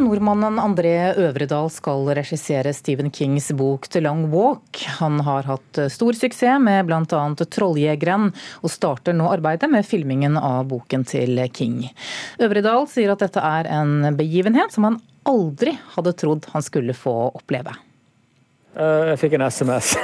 Nordmannen 0.00 0.58
André 0.60 0.92
Øvredal 1.16 1.70
skal 1.72 2.04
regissere 2.18 2.72
Stephen 2.76 3.08
Kings 3.10 3.48
bok 3.56 3.88
'The 3.88 4.02
Long 4.04 4.26
Walk'. 4.32 4.82
Han 4.98 5.20
har 5.24 5.48
hatt 5.48 5.80
stor 5.92 6.12
suksess 6.12 6.60
med 6.60 6.86
bl.a. 6.86 7.02
'Trolljegeren', 7.06 8.32
og 8.60 8.70
starter 8.70 9.16
nå 9.16 9.30
arbeidet 9.32 9.70
med 9.72 9.86
filmingen 9.86 10.36
av 10.36 10.66
boken 10.68 11.06
til 11.08 11.40
King. 11.48 11.88
Øvredal 12.38 12.84
sier 12.92 13.14
at 13.14 13.24
dette 13.24 13.40
er 13.40 13.70
en 13.72 14.12
begivenhet 14.16 14.72
som 14.72 14.84
han 14.84 15.00
aldri 15.26 15.78
hadde 15.96 16.12
trodd 16.12 16.46
han 16.52 16.62
skulle 16.62 16.94
få 16.94 17.16
oppleve. 17.32 17.72
Eh, 18.76 19.08
jeg 19.14 19.20
fikk 19.22 19.38
en 19.38 19.46
SMS 19.48 19.94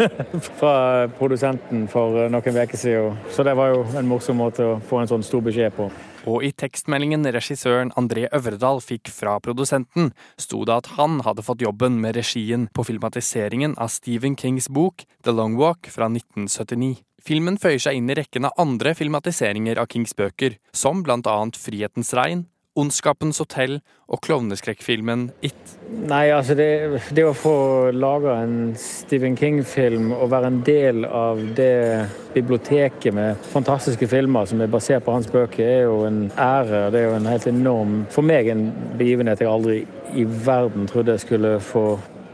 fra 0.60 1.08
produsenten 1.18 1.88
for 1.90 2.30
noen 2.30 2.62
uker 2.62 2.78
siden, 2.78 3.18
så 3.34 3.42
det 3.42 3.56
var 3.58 3.74
jo 3.74 3.82
en 3.98 4.06
morsom 4.06 4.38
måte 4.38 4.62
å 4.62 4.78
få 4.78 5.02
en 5.02 5.10
sånn 5.10 5.26
stor 5.26 5.42
beskjed 5.42 5.74
på. 5.74 5.90
Og 6.28 6.44
i 6.44 6.50
tekstmeldingen 6.52 7.24
regissøren 7.32 7.92
André 8.00 8.26
Øvredal 8.36 8.82
fikk 8.84 9.08
fra 9.12 9.38
produsenten, 9.40 10.10
sto 10.40 10.64
det 10.68 10.76
at 10.82 10.90
han 10.98 11.20
hadde 11.24 11.44
fått 11.46 11.64
jobben 11.64 12.00
med 12.02 12.18
regien 12.18 12.68
på 12.76 12.84
filmatiseringen 12.88 13.76
av 13.80 13.92
Stephen 13.94 14.36
Kings 14.36 14.68
bok 14.68 15.06
The 15.24 15.32
Long 15.32 15.56
Walk 15.60 15.88
fra 15.92 16.10
1979. 16.12 17.00
Filmen 17.20 17.58
føyer 17.60 17.80
seg 17.80 17.98
inn 17.98 18.08
i 18.12 18.16
rekken 18.16 18.48
av 18.48 18.56
andre 18.60 18.94
filmatiseringer 18.96 19.80
av 19.80 19.90
Kings 19.92 20.16
bøker, 20.16 20.56
som 20.72 21.02
blant 21.04 21.28
annet 21.28 21.58
Frihetens 21.60 22.14
regn, 22.16 22.46
Ondskapens 22.80 23.40
hotell 23.42 23.78
og 24.10 24.20
klovneskrekkfilmen 24.24 25.28
It. 25.46 25.74
Nei, 25.90 26.30
altså 26.32 26.54
det, 26.58 26.68
det 27.14 27.24
å 27.26 27.34
få 27.36 27.54
laga 27.94 28.38
en 28.44 28.72
Stephen 28.78 29.36
King-film 29.38 30.10
og 30.14 30.30
være 30.32 30.50
en 30.50 30.60
del 30.66 31.04
av 31.04 31.40
det 31.58 32.06
biblioteket 32.34 33.14
med 33.16 33.50
fantastiske 33.52 34.08
filmer 34.10 34.48
som 34.48 34.62
er 34.62 34.70
basert 34.70 35.04
på 35.06 35.14
hans 35.14 35.28
bøker, 35.30 35.66
er 35.66 35.84
jo 35.88 36.00
en 36.08 36.24
ære. 36.30 36.88
Det 36.94 37.02
er 37.02 37.08
jo 37.08 37.18
en 37.18 37.30
helt 37.30 37.48
enorm 37.50 37.94
For 38.14 38.26
meg 38.26 38.48
en 38.52 38.68
begivenhet 38.98 39.42
jeg 39.42 39.50
aldri 39.50 39.80
i 40.16 40.26
verden 40.26 40.88
trodde 40.90 41.16
jeg 41.16 41.26
skulle 41.26 41.56
få 41.62 41.84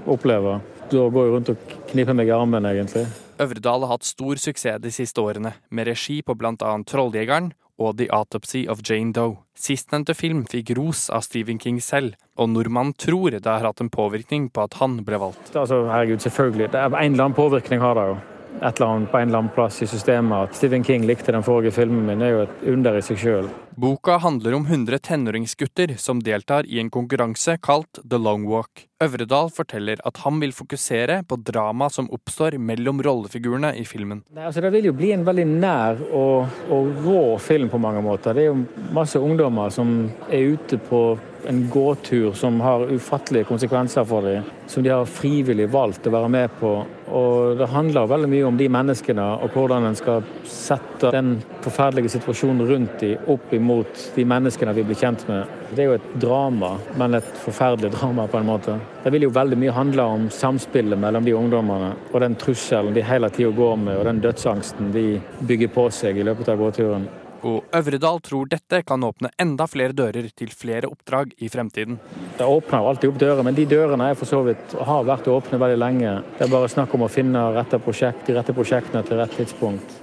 oppleve. 0.07 0.61
Da 0.87 1.09
går 1.11 1.25
jeg 1.25 1.35
rundt 1.35 1.53
og 1.53 1.79
kniper 1.91 2.15
meg 2.15 2.31
i 2.31 2.37
armen, 2.37 2.69
egentlig. 2.69 3.07
Øvredal 3.43 3.83
har 3.85 3.97
hatt 3.97 4.07
stor 4.07 4.39
suksess 4.41 4.81
de 4.81 4.93
siste 4.95 5.21
årene, 5.21 5.57
med 5.69 5.89
regi 5.91 6.21
på 6.25 6.37
bl.a. 6.39 6.55
Trolljegeren 6.89 7.51
og 7.79 7.97
The 7.99 8.09
Autopsy 8.13 8.65
of 8.69 8.81
Jane 8.85 9.13
Doe. 9.17 9.39
Sistnevnte 9.57 10.15
film 10.17 10.45
fikk 10.49 10.75
ros 10.77 11.07
av 11.13 11.25
Stephen 11.27 11.61
King 11.63 11.81
selv, 11.85 12.17
og 12.37 12.51
nordmannen 12.53 12.97
tror 13.01 13.37
det 13.37 13.47
har 13.47 13.65
hatt 13.65 13.81
en 13.85 13.93
påvirkning 13.93 14.51
på 14.53 14.67
at 14.67 14.79
han 14.81 15.01
ble 15.07 15.21
valgt. 15.21 15.55
Altså, 15.57 15.85
herregud, 15.91 16.25
selvfølgelig. 16.25 16.73
Det 16.73 16.81
er 16.81 16.97
En 16.97 17.13
eller 17.13 17.29
annen 17.29 17.37
påvirkning 17.37 17.81
har 17.81 17.95
det 17.97 18.09
jo 18.13 18.17
et 18.63 18.81
eller 18.81 18.87
annet, 18.87 19.11
på 19.11 19.19
en 19.19 19.29
eller 19.29 19.39
annen 19.39 19.55
plass 19.55 19.83
i 19.83 19.87
systemet. 19.87 20.49
At 20.49 20.57
Stephen 20.57 20.85
King 20.85 21.07
likte 21.07 21.33
den 21.33 21.45
forrige 21.47 21.75
filmen 21.77 22.07
min, 22.07 22.25
er 22.25 22.35
jo 22.35 22.43
et 22.47 22.67
under 22.73 22.99
i 22.99 23.05
seg 23.05 23.21
sjøl. 23.21 23.49
Boka 23.77 24.17
handler 24.23 24.55
om 24.57 24.65
100 24.65 24.99
tenåringsgutter 25.05 25.95
som 26.01 26.23
deltar 26.25 26.65
i 26.65 26.79
en 26.81 26.89
konkurranse 26.91 27.59
kalt 27.61 28.01
The 28.01 28.17
Long 28.17 28.47
Walk. 28.49 28.87
Øvredal 29.05 29.51
forteller 29.53 30.01
at 30.09 30.23
han 30.25 30.41
vil 30.41 30.55
fokusere 30.57 31.19
på 31.29 31.37
drama 31.45 31.91
som 31.93 32.09
oppstår 32.09 32.57
mellom 32.57 33.03
rollefigurene 33.05 33.75
i 33.77 33.85
filmen. 33.85 34.23
Nei, 34.33 34.47
altså 34.49 34.65
det 34.65 34.73
vil 34.73 34.89
jo 34.89 34.97
bli 34.97 35.13
en 35.13 35.27
veldig 35.29 35.45
nær 35.51 36.01
og, 36.09 36.57
og 36.73 37.05
rå 37.05 37.25
film 37.45 37.69
på 37.69 37.81
mange 37.83 38.01
måter. 38.01 38.33
Det 38.33 38.47
er 38.47 38.55
jo 38.55 38.87
masse 38.97 39.21
ungdommer 39.21 39.69
som 39.75 39.99
er 40.31 40.57
ute 40.57 40.81
på 40.89 41.03
en 41.49 41.71
gåtur 41.71 42.33
som 42.33 42.61
har 42.61 42.87
ufattelige 42.93 43.45
konsekvenser 43.45 44.05
for 44.05 44.23
dem, 44.23 44.43
som 44.67 44.83
de 44.83 44.91
har 44.91 45.07
frivillig 45.07 45.69
valgt 45.71 46.07
å 46.07 46.13
være 46.15 46.29
med 46.29 46.55
på. 46.61 46.73
Og 47.07 47.57
Det 47.59 47.69
handler 47.71 48.09
veldig 48.11 48.29
mye 48.31 48.47
om 48.49 48.57
de 48.59 48.69
menneskene 48.69 49.27
og 49.43 49.55
hvordan 49.55 49.87
en 49.87 49.99
skal 49.99 50.25
sette 50.51 51.13
den 51.15 51.37
forferdelige 51.65 52.17
situasjonen 52.17 52.67
rundt 52.67 52.99
dem 53.01 53.31
opp 53.33 53.53
imot 53.55 54.09
de 54.17 54.25
menneskene 54.27 54.75
vi 54.77 54.85
blir 54.87 54.99
kjent 54.99 55.27
med. 55.31 55.53
Det 55.71 55.85
er 55.85 55.91
jo 55.91 55.99
et 55.99 56.09
drama, 56.23 56.77
men 56.99 57.19
et 57.19 57.31
forferdelig 57.43 57.93
drama 57.95 58.27
på 58.31 58.41
en 58.41 58.51
måte. 58.51 58.79
Det 59.05 59.13
vil 59.15 59.29
jo 59.29 59.35
veldig 59.35 59.59
mye 59.61 59.77
handle 59.77 60.09
om 60.17 60.31
samspillet 60.31 60.99
mellom 60.99 61.25
de 61.27 61.37
ungdommene 61.39 61.93
og 62.13 62.21
den 62.23 62.35
trusselen 62.41 62.95
de 62.95 63.07
hele 63.07 63.31
tida 63.31 63.55
går 63.55 63.79
med, 63.85 64.01
og 64.01 64.11
den 64.11 64.25
dødsangsten 64.25 64.91
de 64.95 65.07
bygger 65.47 65.73
på 65.75 65.89
seg 65.95 66.19
i 66.19 66.27
løpet 66.27 66.51
av 66.51 66.61
gåturen. 66.61 67.07
Og 67.47 67.77
Øvredal 67.77 68.19
tror 68.27 68.49
dette 68.51 68.81
kan 68.87 69.05
åpne 69.07 69.31
enda 69.43 69.69
flere 69.71 69.95
dører 69.95 70.27
til 70.35 70.51
flere 70.51 70.91
oppdrag 70.91 71.37
i 71.39 71.51
fremtiden. 71.53 72.01
Det 72.39 72.47
åpner 72.47 72.83
jo 72.83 72.91
alltid 72.91 73.13
opp 73.13 73.21
dører, 73.23 73.45
men 73.47 73.55
de 73.55 73.69
dørene 73.71 74.11
er 74.11 74.19
for 74.19 74.29
så 74.29 74.43
vidt 74.47 74.75
har 74.89 75.07
vært 75.07 75.31
åpne 75.31 75.61
veldig 75.63 75.79
lenge. 75.79 76.17
Det 76.39 76.47
er 76.47 76.53
bare 76.53 76.73
snakk 76.73 76.95
om 76.97 77.07
å 77.07 77.13
finne 77.13 77.45
rette 77.55 77.79
prosjekt, 77.83 78.27
de 78.27 78.37
rette 78.39 78.57
prosjektene 78.57 79.05
til 79.07 79.21
rett 79.21 79.37
tidspunkt. 79.39 79.99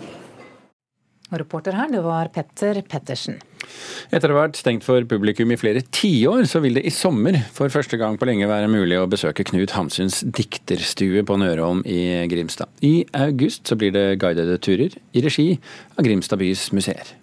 Og 1.34 1.40
reporter 1.42 1.74
her, 1.74 1.90
det 1.90 2.04
var 2.06 2.30
Petter 2.30 2.80
Pettersen. 2.86 3.40
Etter 4.14 4.30
å 4.30 4.36
ha 4.36 4.44
vært 4.44 4.60
stengt 4.60 4.86
for 4.86 5.02
publikum 5.10 5.50
i 5.56 5.58
flere 5.58 5.82
tiår, 5.96 6.44
så 6.50 6.62
vil 6.62 6.78
det 6.78 6.84
i 6.86 6.94
sommer 6.94 7.40
for 7.56 7.74
første 7.74 7.98
gang 7.98 8.20
på 8.22 8.28
lenge 8.30 8.50
være 8.52 8.70
mulig 8.70 9.00
å 9.00 9.08
besøke 9.10 9.46
Knut 9.50 9.74
Hamsuns 9.74 10.22
dikterstue 10.28 11.24
på 11.26 11.40
Nørholm 11.42 11.82
i 11.90 12.28
Grimstad. 12.30 12.70
I 12.86 13.08
august 13.18 13.66
så 13.72 13.80
blir 13.80 13.96
det 13.96 14.20
guidede 14.22 14.60
turer 14.62 14.94
i 14.94 15.26
regi 15.26 15.50
av 15.98 16.06
Grimstad 16.06 16.44
bys 16.44 16.70
museer. 16.76 17.16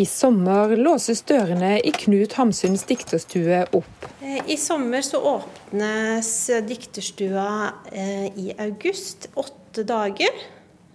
I 0.00 0.06
sommer 0.08 0.70
låses 0.80 1.20
dørene 1.28 1.74
i 1.84 1.90
Knut 1.92 2.32
Hamsuns 2.38 2.86
dikterstue 2.88 3.58
opp. 3.76 4.06
Eh, 4.24 4.38
I 4.48 4.56
sommer 4.56 5.04
så 5.04 5.20
åpnes 5.34 6.30
dikterstua 6.64 7.50
eh, 7.92 8.30
i 8.32 8.46
august, 8.56 9.28
åtte 9.34 9.84
dager. 9.84 10.40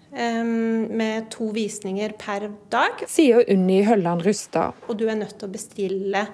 Eh, 0.10 0.42
med 0.42 1.30
to 1.30 1.52
visninger 1.54 2.18
per 2.18 2.48
dag. 2.74 3.06
Sier 3.06 3.46
Unni 3.54 3.84
Hølland 3.86 4.26
Rustad. 4.26 4.74
Og 4.90 4.98
du 4.98 5.06
er 5.06 5.20
nødt 5.22 5.38
til 5.38 5.52
å 5.52 5.54
bestille 5.54 6.28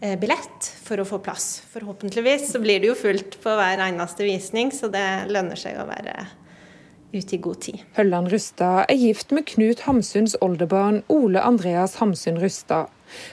billett 0.00 0.68
for 0.80 1.02
å 1.02 1.04
få 1.04 1.18
plass. 1.20 1.58
Forhåpentligvis 1.74 2.46
så 2.54 2.60
blir 2.62 2.78
det 2.80 2.88
jo 2.88 2.94
fullt 2.96 3.34
på 3.42 3.52
hver 3.58 3.82
eneste 3.84 4.24
visning, 4.24 4.70
så 4.72 4.88
det 4.88 5.26
lønner 5.28 5.58
seg 5.60 5.76
å 5.76 5.84
være 5.90 6.14
ut 7.12 7.32
i 7.32 7.38
god 7.42 7.60
tid. 7.66 7.82
Hølland 7.96 8.32
Rustad 8.32 8.84
er 8.88 8.98
gift 8.98 9.32
med 9.34 9.46
Knut 9.50 9.84
Hamsuns 9.86 10.36
oldebarn 10.40 11.02
Ole 11.08 11.42
Andreas 11.42 11.96
Hamsun 12.00 12.38
Rustad. 12.42 12.90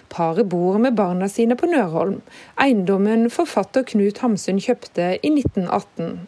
Paret 0.09 0.49
bor 0.49 0.79
med 0.81 0.95
barna 0.97 1.29
sine 1.29 1.55
på 1.55 1.69
Nørholm, 1.69 2.21
eiendommen 2.57 3.29
forfatter 3.29 3.85
Knut 3.85 4.23
Hamsun 4.23 4.61
kjøpte 4.63 5.13
i 5.21 5.29
1918. 5.29 6.25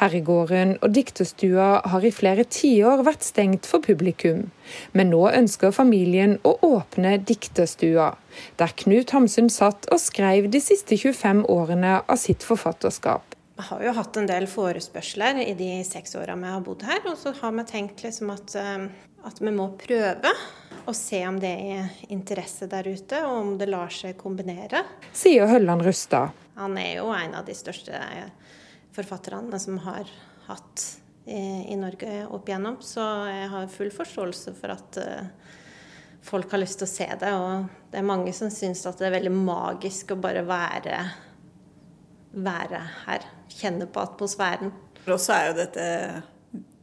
Herregården 0.00 0.74
og 0.82 0.94
dikterstua 0.94 1.68
har 1.92 2.04
i 2.04 2.12
flere 2.14 2.44
tiår 2.44 3.04
vært 3.06 3.26
stengt 3.26 3.68
for 3.70 3.84
publikum, 3.84 4.48
men 4.92 5.12
nå 5.14 5.22
ønsker 5.30 5.74
familien 5.76 6.38
å 6.42 6.56
åpne 6.66 7.16
dikterstua, 7.30 8.12
der 8.58 8.76
Knut 8.82 9.14
Hamsun 9.14 9.50
satt 9.52 9.88
og 9.92 10.02
skrev 10.02 10.50
de 10.50 10.62
siste 10.64 10.98
25 10.98 11.44
årene 11.48 12.00
av 12.02 12.18
sitt 12.20 12.46
forfatterskap. 12.46 13.29
Jeg 13.60 13.66
har 13.68 13.82
jo 13.84 13.90
hatt 13.92 14.16
en 14.16 14.28
del 14.28 14.46
forespørsler 14.48 15.42
i 15.42 15.50
de 15.52 15.68
seks 15.84 16.14
åra 16.16 16.32
vi 16.40 16.48
har 16.48 16.62
bodd 16.64 16.80
her. 16.88 17.02
Og 17.10 17.18
så 17.20 17.34
har 17.36 17.52
vi 17.52 17.64
tenkt 17.68 18.00
liksom 18.00 18.32
at, 18.32 18.54
eh, 18.56 18.86
at, 19.28 19.42
vi 19.42 19.52
må 19.52 19.66
prøve 19.76 20.32
og 20.86 20.96
se 20.96 21.20
om 21.28 21.36
det 21.42 21.50
er 21.74 21.90
interesse 22.08 22.70
der 22.72 22.88
ute, 22.88 23.20
og 23.20 23.34
om 23.42 23.52
det 23.60 23.68
lar 23.68 23.92
seg 23.92 24.16
kombinere. 24.16 24.80
Sier 25.12 25.44
Hølland 25.50 25.84
Rustad. 25.84 26.32
Han 26.56 26.80
er 26.80 27.02
jo 27.02 27.12
en 27.12 27.36
av 27.36 27.44
de 27.44 27.52
største 27.58 28.00
forfatterne 28.96 29.60
som 29.60 29.76
har 29.84 30.08
hatt 30.48 30.86
i, 31.28 31.68
i 31.68 31.76
Norge 31.76 32.24
opp 32.32 32.48
igjennom, 32.48 32.80
så 32.80 33.04
jeg 33.28 33.52
har 33.52 33.72
full 33.76 33.92
forståelse 33.92 34.56
for 34.56 34.72
at 34.72 35.02
folk 36.24 36.48
har 36.56 36.64
lyst 36.64 36.80
til 36.80 36.88
å 36.88 36.94
se 36.96 37.08
det. 37.12 37.36
Og 37.36 37.90
det 37.92 38.00
er 38.00 38.08
mange 38.08 38.32
som 38.32 38.48
syns 38.48 38.88
at 38.88 38.96
det 38.96 39.10
er 39.10 39.18
veldig 39.20 39.36
magisk 39.36 40.16
å 40.16 40.22
bare 40.24 40.48
være 40.48 41.04
være 42.32 42.80
her. 43.06 43.26
Kjenne 43.50 43.86
på 43.90 44.00
atmosfæren. 44.00 44.72
For 45.04 45.16
oss 45.16 45.28
er 45.32 45.50
jo 45.50 45.56
dette 45.58 45.86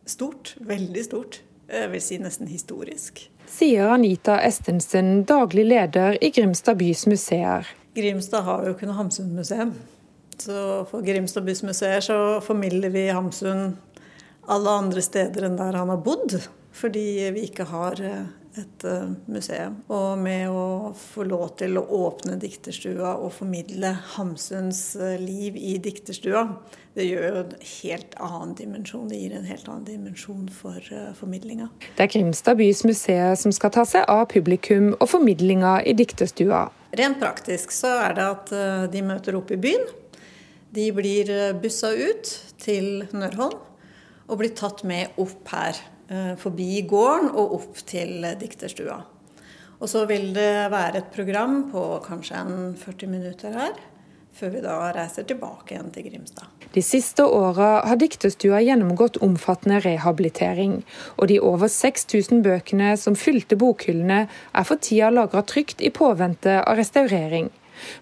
stort. 0.10 0.56
Veldig 0.60 1.04
stort. 1.06 1.42
Jeg 1.68 1.92
vil 1.92 2.04
si 2.04 2.18
nesten 2.22 2.48
historisk. 2.48 3.26
Sier 3.48 3.92
Anita 3.94 4.38
Estensen, 4.44 5.24
daglig 5.28 5.66
leder 5.68 6.18
i 6.24 6.32
Grimstad 6.36 6.80
bys 6.80 7.06
museer. 7.08 7.68
Grimstad 7.96 8.44
har 8.44 8.66
jo 8.66 8.76
ikke 8.76 8.88
noe 8.90 8.98
Hamsun-museum. 9.00 9.74
Så 10.38 10.86
for 10.92 11.06
Grimstad 11.06 11.48
bys 11.48 11.64
museer 11.66 12.04
så 12.04 12.18
formidler 12.44 12.92
vi 12.94 13.08
Hamsun 13.10 13.78
alle 14.48 14.76
andre 14.84 15.04
steder 15.04 15.48
enn 15.48 15.58
der 15.60 15.80
han 15.80 15.92
har 15.92 16.04
bodd. 16.04 16.38
Fordi 16.78 17.06
vi 17.34 17.48
ikke 17.48 17.66
har 17.72 18.00
eh, 18.04 18.28
et 18.62 18.86
uh, 18.88 19.10
museum. 19.30 19.78
Og 19.94 20.18
med 20.22 20.50
å 20.52 20.94
få 20.98 21.26
lov 21.28 21.56
til 21.60 21.78
å 21.80 21.84
åpne 22.00 22.38
dikterstua 22.42 23.16
og 23.22 23.34
formidle 23.36 23.94
Hamsuns 24.16 24.82
uh, 25.00 25.16
liv 25.22 25.58
i 25.60 25.76
dikterstua, 25.84 26.44
det 26.98 27.06
gjør 27.06 27.26
jo 27.28 27.42
en 27.44 27.54
helt 27.72 28.16
annen 28.28 28.56
dimensjon. 28.58 29.08
Det 29.12 29.20
gir 29.20 29.36
en 29.38 29.50
helt 29.50 29.68
annen 29.70 29.86
dimensjon 29.88 30.48
for 30.54 30.80
uh, 30.92 31.12
formidlinga. 31.18 31.70
Det 31.98 32.08
er 32.08 32.14
Grimstad 32.16 32.60
bys 32.62 32.84
museet 32.88 33.42
som 33.42 33.54
skal 33.56 33.74
ta 33.76 33.86
seg 33.88 34.08
av 34.12 34.28
publikum 34.34 34.94
og 34.98 35.08
formidlinga 35.12 35.80
i 35.88 35.96
dikterstua. 35.98 36.68
Rent 36.98 37.20
praktisk 37.22 37.74
så 37.76 37.92
er 38.08 38.18
det 38.18 38.26
at 38.26 38.52
de 38.94 39.02
møter 39.04 39.36
opp 39.38 39.52
i 39.52 39.60
byen. 39.60 39.84
De 40.74 40.88
blir 40.96 41.30
bussa 41.60 41.92
ut 41.92 42.32
til 42.64 43.04
Nørholm 43.12 43.60
og 44.28 44.40
blir 44.40 44.56
tatt 44.56 44.86
med 44.88 45.20
opp 45.20 45.52
her 45.52 45.76
Eh, 45.76 45.97
forbi 46.40 46.82
gården 46.88 47.34
og 47.36 47.56
opp 47.58 47.82
til 47.90 48.24
dikterstua. 48.40 49.02
Og 49.78 49.90
så 49.92 50.06
vil 50.10 50.32
det 50.34 50.70
være 50.74 51.02
et 51.02 51.12
program 51.14 51.68
på 51.72 51.84
kanskje 52.06 52.40
en 52.42 52.58
40 52.80 53.12
minutter 53.12 53.54
her, 53.54 53.76
før 54.38 54.54
vi 54.54 54.62
da 54.64 54.78
reiser 54.94 55.26
tilbake 55.30 55.76
igjen 55.76 55.92
til 55.94 56.08
Grimstad. 56.10 56.50
De 56.74 56.82
siste 56.86 57.26
åra 57.26 57.84
har 57.88 58.00
dikterstua 58.02 58.60
gjennomgått 58.66 59.20
omfattende 59.26 59.80
rehabilitering, 59.86 60.80
og 61.18 61.30
de 61.32 61.40
over 61.42 61.70
6000 61.72 62.44
bøkene 62.46 62.96
som 62.98 63.18
fylte 63.18 63.58
bokhyllene, 63.58 64.26
er 64.28 64.68
for 64.68 64.82
tida 64.82 65.10
lagra 65.14 65.46
trygt 65.46 65.82
i 65.82 65.94
påvente 65.94 66.60
av 66.64 66.78
restaurering. 66.78 67.50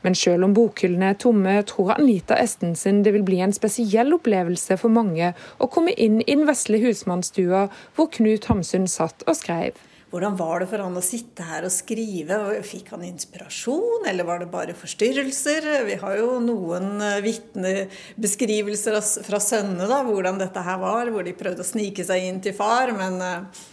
Men 0.06 0.18
selv 0.19 0.48
om 0.48 0.54
bokhyllene 0.57 1.13
er 1.13 1.19
tomme, 1.22 1.57
tror 1.69 1.95
Anita 1.98 2.38
Estensen 2.42 3.04
det 3.06 3.16
vil 3.16 3.25
bli 3.27 3.42
en 3.45 3.56
spesiell 3.56 4.13
opplevelse 4.18 4.80
for 4.81 4.94
mange 4.94 5.33
å 5.60 5.72
komme 5.72 5.95
inn 5.95 6.22
i 6.24 6.31
den 6.31 6.48
vesle 6.50 6.81
husmannsstua 6.83 7.68
hvor 7.95 8.12
Knut 8.13 8.50
Hamsun 8.51 8.89
satt 8.92 9.25
og 9.27 9.38
skrev. 9.39 9.77
Hvordan 10.16 10.38
var 10.39 10.62
det 10.62 10.69
for 10.72 10.80
han 10.80 10.95
å 10.95 11.01
sitte 11.04 11.44
her 11.44 11.66
og 11.68 11.74
skrive? 11.75 12.38
Fikk 12.63 12.94
han 12.94 13.01
inspirasjon, 13.04 14.06
eller 14.07 14.24
var 14.24 14.39
det 14.39 14.48
bare 14.54 14.75
forstyrrelser? 14.77 15.66
Vi 15.89 15.98
har 16.00 16.19
jo 16.21 16.38
noen 16.39 17.01
eh, 17.04 17.18
vitnebeskrivelser 17.25 18.95
fra 19.25 19.42
sønnene, 19.44 19.89
da, 19.92 19.98
hvordan 20.07 20.39
dette 20.39 20.63
her 20.63 20.80
var. 20.80 21.12
Hvor 21.12 21.28
de 21.28 21.36
prøvde 21.36 21.66
å 21.66 21.68
snike 21.68 22.06
seg 22.07 22.30
inn 22.30 22.39
til 22.45 22.56
far. 22.56 22.94
Men, 22.95 23.19
eh, 23.19 23.66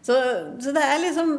så, 0.00 0.16
så 0.62 0.72
det 0.72 0.86
er 0.86 1.02
liksom 1.04 1.34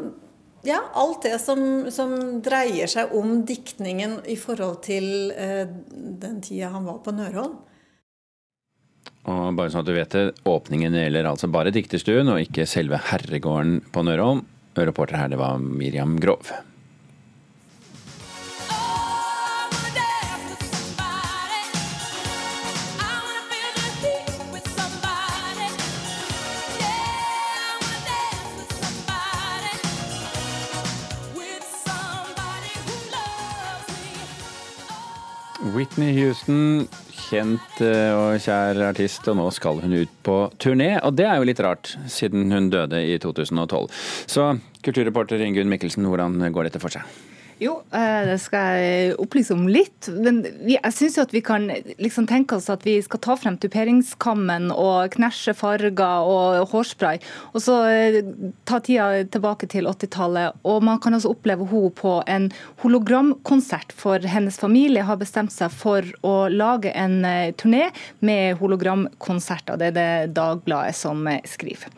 ja, 0.67 0.79
alt 0.93 1.23
det 1.25 1.37
som, 1.41 1.61
som, 1.91 2.15
dreier 2.43 2.89
seg 2.91 3.13
om 3.17 3.41
diktningen 3.47 4.19
i 4.29 4.37
forhold 4.39 4.81
til 4.85 5.33
eh, 5.33 5.65
den 5.91 6.41
tida 6.45 6.71
han 6.75 6.87
var 6.87 7.01
på 7.05 7.13
Nørholm. 7.15 7.59
Og 9.29 9.53
bare 9.57 9.69
sånn 9.69 9.83
at 9.83 9.89
du 9.89 9.95
vet 9.95 10.15
det, 10.17 10.25
Åpningen 10.49 10.97
gjelder 10.97 11.29
altså 11.29 11.49
bare 11.51 11.73
dikterstuen 11.73 12.29
og 12.33 12.41
ikke 12.41 12.65
selve 12.69 12.99
herregården 13.11 13.79
på 13.93 14.05
Nørholm. 14.05 14.45
Reporter 14.77 15.19
her, 15.19 15.31
det 15.33 15.41
var 15.41 15.59
Miriam 15.61 16.15
Grov. 16.21 16.53
Whitney 35.81 36.13
Houston, 36.13 36.83
kjent 37.09 37.79
eh, 37.81 38.11
og 38.13 38.35
kjær 38.43 38.77
artist, 38.85 39.25
og 39.31 39.39
nå 39.39 39.47
skal 39.55 39.79
hun 39.81 39.95
ut 39.97 40.11
på 40.21 40.35
turné. 40.61 40.91
Og 41.01 41.15
det 41.17 41.25
er 41.25 41.39
jo 41.39 41.47
litt 41.49 41.61
rart, 41.65 41.95
siden 42.05 42.53
hun 42.53 42.69
døde 42.69 42.99
i 43.01 43.15
2012. 43.17 43.89
Så 44.29 44.45
kulturreporter 44.85 45.41
Ingunn 45.41 45.71
Mikkelsen, 45.73 46.05
hvordan 46.05 46.37
går 46.53 46.69
dette 46.69 46.83
for 46.83 46.93
seg? 46.93 47.09
Jo, 47.61 47.75
eh, 47.93 48.23
det 48.25 48.39
skal 48.41 48.79
jeg 48.81 49.17
opplyse 49.21 49.53
om 49.53 49.67
litt. 49.69 50.07
Men 50.09 50.39
jeg 50.65 50.93
syns 50.97 51.19
vi 51.29 51.43
kan 51.45 51.67
liksom 52.01 52.25
tenke 52.25 52.57
oss 52.57 52.71
at 52.73 52.81
vi 52.87 52.95
skal 53.05 53.21
ta 53.21 53.35
frem 53.37 53.59
tuperingskammen 53.61 54.71
og 54.73 55.13
knæsje 55.13 55.53
farger 55.59 56.25
og 56.25 56.71
hårspray, 56.73 57.21
og 57.53 57.61
så 57.61 57.77
eh, 57.91 58.17
ta 58.65 58.81
tida 58.81 59.27
tilbake 59.29 59.69
til 59.69 59.85
80-tallet. 59.91 60.57
Og 60.65 60.81
man 60.89 60.97
kan 61.03 61.13
også 61.13 61.35
oppleve 61.35 61.69
henne 61.69 61.93
på 62.01 62.17
en 62.25 62.49
hologramkonsert, 62.81 63.93
for 63.93 64.25
hennes 64.25 64.57
familie 64.57 65.05
har 65.05 65.21
bestemt 65.21 65.53
seg 65.53 65.69
for 65.69 66.07
å 66.25 66.35
lage 66.49 66.89
en 66.97 67.21
eh, 67.29 67.53
turné 67.53 67.91
med 68.25 68.57
hologramkonserter. 68.57 69.77
Det 69.77 69.93
er 69.93 69.97
det 70.01 70.11
Dagbladet 70.33 70.97
som 70.97 71.27
skriver 71.45 71.93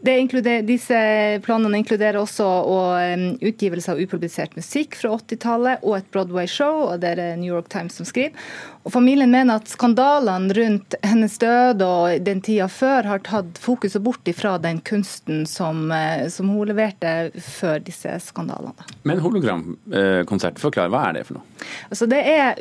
disse 0.00 0.98
planene 1.44 1.82
inkluderer 1.82 2.16
også 2.20 2.46
um, 2.46 3.24
utgivelse 3.44 3.92
av 3.92 4.00
upublisert 4.00 4.56
musikk 4.56 4.96
fra 4.96 5.12
80-tallet 5.18 5.84
og 5.84 5.98
et 5.98 6.08
Broadway-show, 6.14 6.86
og 6.88 7.02
det 7.02 7.12
er 7.18 7.36
New 7.36 7.52
York 7.52 7.68
Times 7.68 7.98
som 8.00 8.08
skriver. 8.08 8.32
Og 8.80 8.92
Familien 8.94 9.28
mener 9.28 9.60
at 9.60 9.68
skandalene 9.68 10.54
rundt 10.56 10.94
hennes 11.04 11.34
død 11.42 11.82
og 11.84 12.22
den 12.24 12.40
tida 12.44 12.64
før 12.72 13.04
har 13.10 13.20
tatt 13.26 13.60
fokuset 13.60 14.00
bort 14.00 14.28
ifra 14.30 14.54
den 14.62 14.80
kunsten 14.88 15.42
som, 15.48 15.90
eh, 15.92 16.28
som 16.32 16.48
hun 16.48 16.70
leverte 16.70 17.28
før 17.44 17.82
disse 17.84 18.14
skandalene. 18.24 18.88
Men 19.04 19.20
hologramkonsert, 19.20 20.58
forklar, 20.62 20.88
hva 20.88 21.04
er 21.10 21.18
det 21.18 21.26
for 21.28 21.38
noe? 21.38 21.68
Altså, 21.92 22.08
det 22.08 22.22
er 22.24 22.56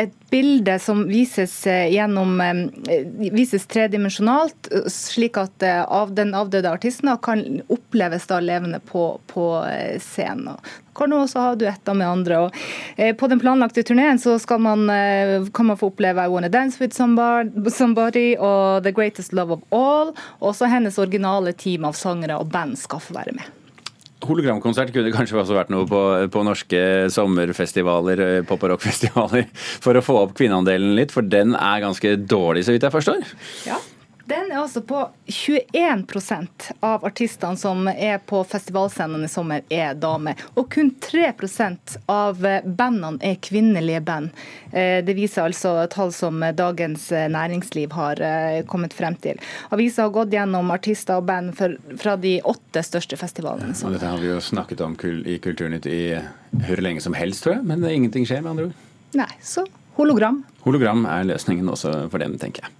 et 0.00 0.16
bilde 0.32 0.78
som 0.80 1.04
vises, 1.10 1.54
eh, 1.66 1.92
gjennom, 1.92 2.40
eh, 2.40 3.04
vises 3.36 3.68
tredimensjonalt, 3.68 4.72
slik 4.88 5.36
at 5.36 5.62
av 5.68 6.14
den 6.14 6.32
avdøde 6.32 6.72
artisten 6.72 7.12
kan 7.20 7.62
oppleves 7.68 8.26
da 8.26 8.40
levende 8.40 8.80
på, 8.80 9.20
på 9.26 9.48
scenen 10.00 10.56
kan 10.98 11.14
så 11.30 11.44
har 11.44 11.56
du 11.56 11.64
duetter 11.64 11.96
med 11.96 12.08
andre. 12.08 12.40
Og, 12.46 12.58
eh, 12.96 13.14
på 13.16 13.28
den 13.30 13.40
planlagte 13.40 13.84
turneen 13.86 14.18
så 14.20 14.36
man, 14.58 14.88
eh, 14.90 15.46
kan 15.54 15.66
man 15.66 15.76
få 15.76 15.92
oppleve 15.92 16.24
I 16.24 16.28
Wanna 16.28 16.48
Dance 16.48 16.78
With 16.80 16.96
Somebody 16.96 18.36
og 18.38 18.82
The 18.84 18.92
Greatest 18.92 19.32
Love 19.32 19.52
of 19.52 19.62
All. 19.72 20.12
Også 20.40 20.68
hennes 20.68 20.98
originale 20.98 21.52
team 21.52 21.84
av 21.84 21.94
sangere 21.94 22.38
og 22.38 22.50
band 22.50 22.76
skal 22.78 23.00
få 23.00 23.14
være 23.14 23.34
med. 23.34 23.54
Hologramkonsert 24.26 24.90
kunne 24.92 25.12
kanskje 25.14 25.38
også 25.38 25.54
vært 25.54 25.70
noe 25.70 25.86
på, 25.86 26.00
på 26.34 26.42
norske 26.42 26.80
sommerfestivaler, 27.14 28.22
eh, 28.24 28.40
pop- 28.42 28.64
og 28.66 28.74
rockfestivaler, 28.74 29.46
for 29.84 29.94
å 29.94 30.02
få 30.02 30.16
opp 30.24 30.34
kvinneandelen 30.38 30.96
litt, 30.98 31.14
for 31.14 31.22
den 31.22 31.54
er 31.54 31.84
ganske 31.84 32.16
dårlig, 32.26 32.66
så 32.66 32.74
vidt 32.74 32.88
jeg 32.88 32.94
forstår? 32.96 33.22
Ja, 33.68 33.78
den 34.28 34.50
er 34.52 34.60
altså 34.60 34.82
på 34.84 35.02
21% 35.26 36.66
av 36.84 37.04
artistene 37.06 37.56
som 37.56 37.88
er 37.88 38.18
på 38.28 38.42
festivalscenen 38.44 39.24
i 39.24 39.30
sommer, 39.30 39.62
er 39.72 39.94
damer. 39.96 40.36
Og 40.54 40.68
kun 40.74 40.90
3% 41.00 41.96
av 42.12 42.42
bandene 42.64 43.16
er 43.24 43.38
kvinnelige 43.44 44.02
band. 44.04 44.30
Eh, 44.72 45.00
det 45.04 45.16
viser 45.16 45.46
altså 45.46 45.72
tall 45.92 46.12
som 46.12 46.42
Dagens 46.56 47.08
Næringsliv 47.10 47.96
har 47.96 48.20
eh, 48.20 48.60
kommet 48.68 48.96
frem 48.96 49.16
til. 49.22 49.40
Avisa 49.72 50.04
har 50.04 50.14
gått 50.14 50.36
gjennom 50.36 50.74
artister 50.74 51.22
og 51.22 51.28
band 51.30 51.56
fra 51.56 52.16
de 52.20 52.38
åtte 52.44 52.84
største 52.84 53.16
festivalene. 53.20 53.72
Ja, 53.80 53.94
dette 53.94 54.12
har 54.12 54.20
vi 54.20 54.28
jo 54.28 54.40
snakket 54.44 54.84
om 54.84 54.98
i 55.24 55.38
Kulturnytt 55.42 55.88
i 55.88 56.02
hvor 56.66 56.84
lenge 56.84 57.00
som 57.04 57.16
helst, 57.16 57.44
tror 57.44 57.58
jeg. 57.58 57.68
Men 57.68 57.84
ingenting 57.88 58.28
skjer, 58.28 58.44
med 58.44 58.56
andre 58.56 58.68
ord. 58.68 58.84
Nei, 59.16 59.30
så 59.40 59.64
hologram. 59.96 60.42
Hologram 60.66 61.06
er 61.08 61.30
løsningen 61.32 61.72
også 61.72 61.94
for 62.12 62.20
dem, 62.22 62.36
tenker 62.40 62.66
jeg. 62.66 62.74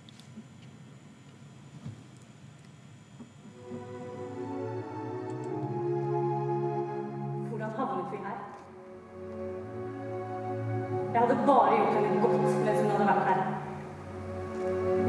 Bare 11.48 11.76
gjort 11.76 11.94
henne 11.96 12.20
godt 12.22 12.38
mens 12.64 12.80
hun 12.80 12.90
hadde 12.92 13.08
vært 13.10 13.24
her. 13.30 13.40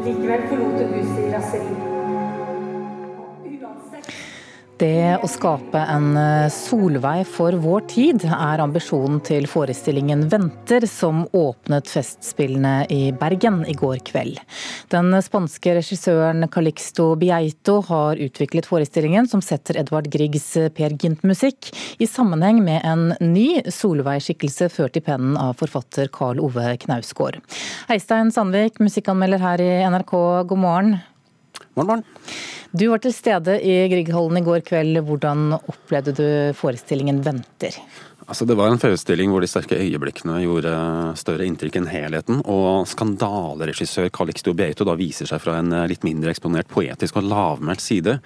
Likevel 0.08 0.50
forlot 0.50 0.82
hun 0.82 0.98
huset 0.98 1.24
i 1.26 1.32
raseri. 1.36 1.89
Det 4.80 5.18
å 5.20 5.28
skape 5.28 5.80
en 5.92 6.14
eh, 6.16 6.46
Solveig 6.56 7.26
for 7.28 7.52
vår 7.60 7.82
tid 7.92 8.24
er 8.24 8.62
ambisjonen 8.64 9.18
til 9.28 9.44
forestillingen 9.52 10.22
Venter, 10.32 10.86
som 10.88 11.26
åpnet 11.36 11.90
Festspillene 11.92 12.86
i 12.88 13.00
Bergen 13.12 13.66
i 13.68 13.76
går 13.76 14.00
kveld. 14.08 14.40
Den 14.94 15.12
spanske 15.26 15.74
regissøren 15.82 16.48
Calixto 16.54 17.10
Bieito 17.20 17.82
har 17.90 18.24
utviklet 18.24 18.70
forestillingen, 18.72 19.28
som 19.28 19.44
setter 19.44 19.82
Edvard 19.84 20.08
Griegs 20.14 20.48
Per 20.78 20.96
Gynt-musikk 20.96 21.74
i 22.00 22.08
sammenheng 22.08 22.64
med 22.64 22.80
en 22.88 23.10
ny 23.20 23.60
Solveig-skikkelse 23.68 24.72
ført 24.72 24.96
i 24.96 25.04
pennen 25.04 25.36
av 25.36 25.60
forfatter 25.60 26.08
Karl 26.08 26.40
Ove 26.40 26.78
Knausgård. 26.86 27.42
Eistein 27.92 28.32
Sandvik, 28.32 28.80
musikkanmelder 28.80 29.44
her 29.44 29.68
i 29.68 29.72
NRK, 29.92 30.20
god 30.48 30.68
morgen. 30.70 31.00
Morgen, 31.76 31.88
morgen. 31.88 32.04
Du 32.70 32.86
var 32.92 33.02
til 33.02 33.14
stede 33.16 33.56
i 33.66 33.74
Grieghallen 33.90 34.38
i 34.38 34.46
går 34.46 34.62
kveld. 34.68 35.00
Hvordan 35.08 35.56
opplevde 35.58 36.14
du 36.14 36.28
forestillingen 36.54 37.24
'Venter'? 37.26 37.80
Altså, 38.30 38.46
det 38.46 38.58
var 38.58 38.70
en 38.70 38.78
forestilling 38.78 39.32
hvor 39.34 39.42
de 39.42 39.50
sterke 39.50 39.80
øyeblikkene 39.80 40.44
gjorde 40.44 40.74
større 41.18 41.48
inntrykk 41.50 41.80
enn 41.80 41.90
helheten. 41.90 42.44
Og 42.46 42.86
skandaleregissør 42.86 44.12
Calixto 44.14 44.54
Beito 44.54 44.86
da 44.86 44.94
viser 44.94 45.26
seg 45.26 45.42
fra 45.42 45.58
en 45.58 45.74
litt 45.90 46.06
mindre 46.06 46.30
eksponert 46.30 46.70
poetisk 46.70 47.18
og 47.18 47.26
lavmælt 47.26 47.82
side. 47.82 48.20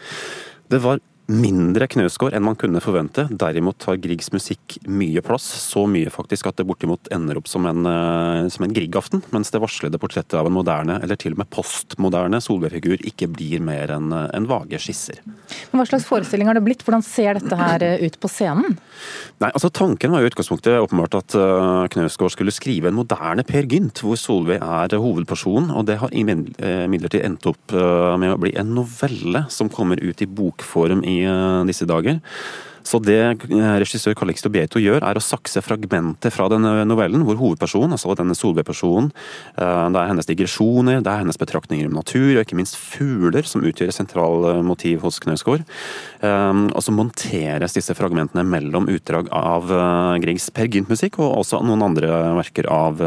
Det 0.67 0.81
var 0.83 0.99
mindre 1.31 1.87
Knausgård 1.87 2.33
enn 2.35 2.43
man 2.43 2.57
kunne 2.59 2.81
forvente. 2.83 3.25
Derimot 3.31 3.77
tar 3.79 3.99
Griegs 4.01 4.31
musikk 4.33 4.75
mye 4.89 5.21
plass, 5.23 5.45
så 5.63 5.85
mye 5.87 6.11
faktisk 6.11 6.49
at 6.49 6.59
det 6.59 6.65
bortimot 6.67 7.07
ender 7.15 7.39
opp 7.39 7.47
som 7.47 7.65
en, 7.69 7.85
eh, 7.87 8.49
som 8.51 8.65
en 8.65 8.73
Grieg-aften, 8.75 9.23
mens 9.31 9.51
det 9.51 9.61
varslede 9.63 9.99
portrettet 10.01 10.35
av 10.39 10.47
en 10.47 10.55
moderne, 10.55 10.99
eller 11.01 11.15
til 11.15 11.33
og 11.33 11.43
med 11.43 11.49
postmoderne 11.49 12.41
Solveig-figur 12.43 13.05
ikke 13.07 13.29
blir 13.31 13.63
mer 13.63 13.93
enn 13.95 14.11
en 14.11 14.47
vage 14.49 14.79
skisser. 14.83 15.21
Men 15.71 15.79
hva 15.79 15.87
slags 15.87 16.07
forestilling 16.09 16.47
har 16.47 16.59
det 16.59 16.65
blitt? 16.65 16.83
Hvordan 16.83 17.05
ser 17.05 17.39
dette 17.39 17.55
her 17.55 17.83
eh, 17.83 18.03
ut 18.03 18.19
på 18.19 18.31
scenen? 18.31 18.77
Nei, 19.39 19.51
altså 19.51 19.71
Tanken 19.71 20.11
var 20.11 20.21
jo 20.21 20.27
i 20.27 20.33
utgangspunktet 20.33 20.79
åpenbart 20.83 21.17
at 21.19 21.35
Knausgård 21.93 22.35
skulle 22.35 22.53
skrive 22.53 22.91
en 22.91 22.99
moderne 22.99 23.43
Per 23.47 23.63
Gynt, 23.63 24.03
hvor 24.03 24.19
Solveig 24.19 24.59
er 24.59 24.99
hovedpersonen, 24.99 25.71
og 25.71 25.87
det 25.87 25.97
har 26.01 26.13
imidlertid 26.13 27.23
endt 27.23 27.47
opp 27.49 27.73
med 27.73 28.33
å 28.33 28.39
bli 28.39 28.53
en 28.59 28.73
novelle 28.75 29.45
som 29.53 29.71
kommer 29.71 29.99
ut 30.03 30.21
i 30.23 30.29
bokform 30.29 31.03
i 31.03 31.12
i 31.13 31.23
eh, 31.23 31.63
disse 31.69 31.85
dager. 31.85 32.19
Så 32.87 32.99
det 33.03 33.19
eh, 33.23 33.75
regissør 33.81 34.15
Calixto 34.17 34.51
Bieto 34.51 34.81
gjør, 34.81 35.03
er 35.05 35.17
å 35.17 35.23
sakse 35.23 35.63
fragmenter 35.63 36.33
fra 36.33 36.49
denne 36.51 36.83
novellen, 36.87 37.23
hvor 37.25 37.39
hovedpersonen, 37.39 37.95
altså 37.95 38.15
denne 38.19 38.35
Solveig-personen, 38.37 39.09
eh, 39.55 39.85
det 39.93 40.01
er 40.01 40.09
hennes 40.11 40.29
digresjoner, 40.29 40.99
det 41.03 41.11
er 41.11 41.23
hennes 41.23 41.39
betraktninger 41.39 41.87
om 41.87 41.95
natur, 41.97 42.33
og 42.35 42.43
ikke 42.43 42.59
minst 42.59 42.77
fugler, 42.79 43.47
som 43.47 43.63
utgjør 43.63 43.91
et 43.91 43.97
sentralt 43.97 44.49
eh, 44.51 44.61
motiv 44.65 45.05
hos 45.07 45.21
Knausgård. 45.23 45.63
Og 46.23 46.79
så 46.79 46.93
monteres 46.95 47.73
disse 47.75 47.91
fragmentene 47.97 48.45
mellom 48.47 48.85
utdrag 48.91 49.27
av 49.35 49.67
Griegs 50.23 50.45
Per 50.55 50.69
Gynt-musikk, 50.71 51.17
og 51.19 51.41
også 51.41 51.59
noen 51.67 51.83
andre 51.83 52.07
verker 52.37 52.69
av 52.71 53.01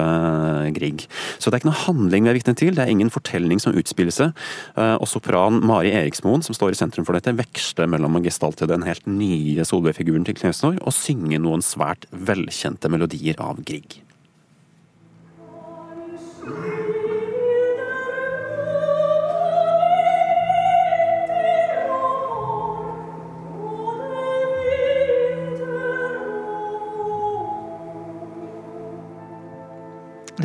Grieg. 0.77 1.07
Så 1.41 1.49
det 1.49 1.57
er 1.57 1.63
ikke 1.63 1.71
noe 1.71 1.85
handling 1.87 2.27
vi 2.27 2.33
er 2.33 2.37
vitne 2.37 2.57
til, 2.59 2.75
det 2.77 2.85
er 2.85 2.93
ingen 2.93 3.13
fortelling 3.13 3.63
som 3.63 3.77
utspiller 3.77 4.13
seg. 4.13 4.37
Og 4.77 5.07
sopran 5.09 5.63
Mari 5.65 5.95
Eriksmoen, 5.97 6.45
som 6.45 6.57
står 6.57 6.75
i 6.75 6.79
sentrum 6.83 7.09
for 7.09 7.17
dette, 7.17 7.33
veksler 7.41 7.89
mellom 7.89 8.21
å 8.21 8.25
gestalte 8.27 8.69
den 8.69 8.85
helt 8.85 9.09
nye 9.09 9.66
Solveig-figuren 9.67 10.27
til 10.27 10.39
Knausgård 10.39 10.81
og 10.81 10.95
synge 10.95 11.41
noen 11.43 11.65
svært 11.65 12.07
velkjente 12.11 12.91
melodier 12.93 13.41
av 13.43 13.63
Grieg. 13.67 14.01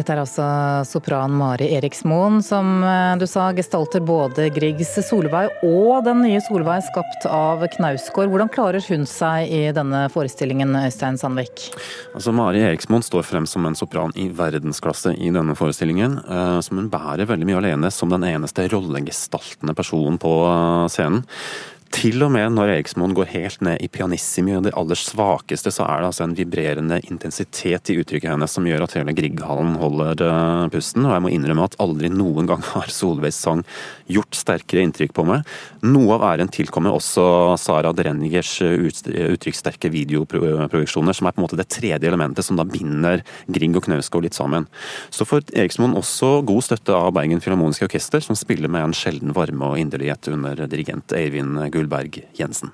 Dette 0.01 0.15
er 0.15 0.19
altså 0.23 0.45
sopran 0.89 1.33
Mari 1.37 1.67
Eriksmoen, 1.75 2.39
som 2.41 2.79
eh, 2.81 3.11
du 3.21 3.27
sa 3.29 3.51
gestalter 3.53 4.01
både 4.01 4.47
Griegs 4.49 4.95
Solveig 5.05 5.51
og 5.61 6.07
den 6.07 6.23
nye 6.25 6.39
Solveig 6.41 6.87
skapt 6.87 7.27
av 7.29 7.61
Knausgård. 7.75 8.31
Hvordan 8.31 8.49
klarer 8.49 8.81
hun 8.89 9.05
seg 9.05 9.51
i 9.53 9.59
denne 9.77 10.07
forestillingen, 10.09 10.73
Øystein 10.79 11.19
Sandvik? 11.21 11.67
Altså, 12.15 12.33
Mari 12.33 12.63
Eriksmoen 12.65 13.05
står 13.05 13.27
frem 13.29 13.45
som 13.45 13.67
en 13.69 13.77
sopran 13.77 14.15
i 14.17 14.25
verdensklasse 14.33 15.13
i 15.21 15.29
denne 15.35 15.53
forestillingen, 15.59 16.17
eh, 16.25 16.57
som 16.65 16.81
hun 16.81 16.89
bærer 16.89 17.29
veldig 17.29 17.51
mye 17.51 17.61
alene 17.61 17.93
som 17.93 18.09
den 18.09 18.25
eneste 18.25 18.65
rollegestaltende 18.73 19.77
personen 19.77 20.17
på 20.23 20.33
eh, 20.47 20.87
scenen. 20.95 21.27
Til 21.91 22.23
og 22.23 22.31
med 22.31 22.53
når 22.55 22.69
Eriksmoen 22.77 23.11
går 23.15 23.27
helt 23.33 23.63
ned 23.65 23.81
i 23.83 23.89
pianissimi 23.91 24.53
og 24.55 24.63
det 24.63 24.71
aller 24.79 24.95
svakeste, 24.97 25.73
så 25.75 25.83
er 25.83 25.99
det 25.99 26.07
altså 26.07 26.23
en 26.23 26.35
vibrerende 26.37 27.01
intensitet 27.11 27.91
i 27.91 27.97
uttrykket 27.99 28.31
hennes 28.31 28.55
som 28.55 28.67
gjør 28.67 28.85
at 28.85 28.95
hele 28.95 29.13
Grieghallen 29.17 29.75
holder 29.81 30.23
uh, 30.23 30.69
pusten. 30.71 31.03
Og 31.03 31.11
jeg 31.13 31.23
må 31.25 31.31
innrømme 31.35 31.65
at 31.67 31.75
aldri 31.83 32.09
noen 32.13 32.47
gang 32.49 32.63
har 32.71 32.87
Solveigs 32.91 33.41
sang 33.43 33.65
gjort 34.11 34.39
sterkere 34.39 34.85
inntrykk 34.87 35.13
på 35.17 35.25
meg. 35.27 35.43
Noe 35.83 36.15
av 36.15 36.25
æren 36.29 36.51
tilkommer 36.53 36.95
også 36.95 37.25
Sara 37.59 37.91
Drenningers 37.95 38.53
uttrykkssterke 38.63 39.91
videoproduksjoner, 39.91 41.17
som 41.17 41.27
er 41.27 41.35
på 41.35 41.43
en 41.43 41.47
måte 41.47 41.59
det 41.59 41.67
tredje 41.75 42.07
elementet 42.07 42.47
som 42.47 42.59
da 42.59 42.65
binder 42.67 43.25
Grieg 43.51 43.75
og 43.75 43.85
Knausgård 43.89 44.29
litt 44.29 44.37
sammen. 44.37 44.69
Så 45.11 45.27
får 45.27 45.51
Eriksmoen 45.51 45.97
også 45.99 46.37
god 46.47 46.69
støtte 46.69 46.95
av 46.95 47.11
Bergen 47.19 47.43
Filharmoniske 47.43 47.89
Orkester, 47.89 48.23
som 48.23 48.39
spiller 48.39 48.71
med 48.71 48.87
en 48.87 48.97
sjelden 48.97 49.35
varme 49.35 49.73
og 49.73 49.83
inderlighet 49.83 50.31
under 50.31 50.65
dirigent 50.71 51.11
Eivind 51.17 51.59
Gull 51.73 51.80
Gullberg 51.81 52.27
Jensen. 52.37 52.71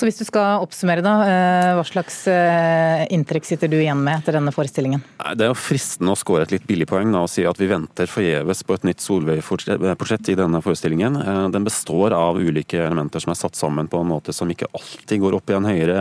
Så 0.00 0.06
hvis 0.08 0.16
du 0.16 0.24
skal 0.24 0.62
oppsummere, 0.64 1.02
da, 1.04 1.10
eh, 1.28 1.70
hva 1.76 1.82
slags 1.84 2.22
eh, 2.32 3.02
inntrykk 3.12 3.44
sitter 3.44 3.68
du 3.68 3.74
igjen 3.76 4.00
med 4.00 4.22
etter 4.22 4.32
denne 4.32 4.48
forestillingen? 4.54 5.02
Det 5.36 5.44
er 5.44 5.50
jo 5.50 5.56
fristende 5.60 6.14
å 6.14 6.16
score 6.16 6.46
et 6.46 6.54
litt 6.54 6.64
billig 6.64 6.86
poeng 6.88 7.10
da, 7.12 7.20
og 7.26 7.28
si 7.28 7.44
at 7.44 7.60
vi 7.60 7.68
venter 7.68 8.08
forgjeves 8.08 8.62
på 8.64 8.78
et 8.78 8.86
nytt 8.88 9.04
Solveig-portrett 9.04 10.30
i 10.32 10.36
denne 10.40 10.62
forestillingen. 10.64 11.18
Eh, 11.20 11.40
den 11.52 11.66
består 11.68 12.16
av 12.16 12.40
ulike 12.40 12.80
elementer 12.80 13.20
som 13.20 13.34
er 13.34 13.40
satt 13.42 13.60
sammen 13.60 13.90
på 13.92 14.00
en 14.00 14.08
måte 14.08 14.32
som 14.32 14.48
ikke 14.48 14.70
alltid 14.72 15.20
går 15.20 15.36
opp 15.36 15.52
i 15.52 15.58
en 15.58 15.68
høyere 15.68 15.98